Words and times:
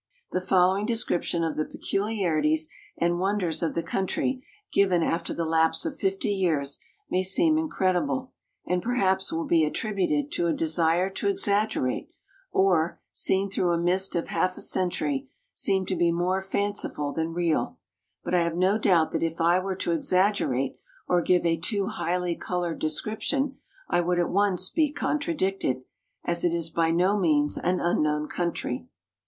The 0.31 0.41
following 0.41 0.87
description 0.87 1.43
of 1.43 1.55
the 1.55 1.63
pecu 1.63 1.99
liarities 2.01 2.63
and 2.97 3.19
wonders 3.19 3.61
of 3.61 3.75
the 3.75 3.83
country, 3.83 4.43
given 4.73 5.03
after 5.03 5.31
the 5.31 5.45
lapse 5.45 5.85
of 5.85 5.99
fifty 5.99 6.31
years, 6.31 6.79
may 7.11 7.21
seem 7.21 7.55
incredible, 7.55 8.33
and 8.65 8.81
perhaps 8.81 9.31
will 9.31 9.45
be 9.45 9.63
attributed 9.63 10.31
to 10.31 10.47
a 10.47 10.53
desire 10.53 11.11
to 11.11 11.27
exaggerate, 11.27 12.09
or, 12.51 12.99
seen 13.13 13.51
through 13.51 13.73
a 13.73 13.77
mist 13.77 14.15
of 14.15 14.29
half 14.29 14.57
a 14.57 14.61
century, 14.61 15.29
seem 15.53 15.85
to 15.85 15.95
be 15.95 16.11
more 16.11 16.41
fanciful 16.41 17.13
than 17.13 17.31
real; 17.35 17.77
but 18.23 18.33
I 18.33 18.39
have 18.41 18.55
no 18.57 18.79
doubt 18.79 19.11
that 19.11 19.21
if 19.21 19.39
I 19.39 19.59
were 19.59 19.75
to 19.75 19.91
exaggerate 19.91 20.77
or 21.07 21.21
give 21.21 21.45
a 21.45 21.57
too 21.57 21.85
highly 21.89 22.35
colored 22.35 22.79
description 22.79 23.57
I 23.87 24.01
would 24.01 24.17
at 24.17 24.31
once 24.31 24.71
be 24.71 24.91
con 24.91 25.19
tradicted, 25.19 25.83
as 26.25 26.43
it 26.43 26.53
is 26.53 26.71
by 26.71 26.89
no 26.89 27.19
means 27.19 27.55
an 27.59 27.79
unknown 27.79 28.27
country. 28.29 28.87